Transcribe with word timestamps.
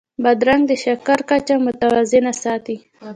بادرنګ 0.23 0.63
د 0.67 0.71
شکر 0.83 1.19
کچه 1.29 1.55
متوازنه 1.65 2.31
ساتي. 2.43 2.77